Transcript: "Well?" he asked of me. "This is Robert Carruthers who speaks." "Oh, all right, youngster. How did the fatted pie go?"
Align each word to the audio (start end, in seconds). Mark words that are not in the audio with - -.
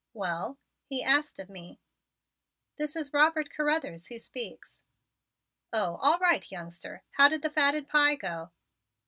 "Well?" 0.15 0.57
he 0.87 1.03
asked 1.03 1.37
of 1.37 1.47
me. 1.47 1.79
"This 2.77 2.95
is 2.95 3.13
Robert 3.13 3.51
Carruthers 3.51 4.07
who 4.07 4.17
speaks." 4.17 4.81
"Oh, 5.71 5.97
all 5.97 6.17
right, 6.17 6.43
youngster. 6.51 7.03
How 7.17 7.29
did 7.29 7.43
the 7.43 7.51
fatted 7.51 7.87
pie 7.87 8.15
go?" 8.15 8.49